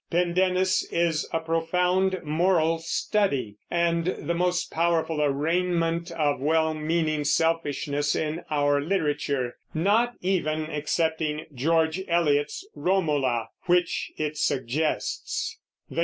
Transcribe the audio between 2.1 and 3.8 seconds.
moral study,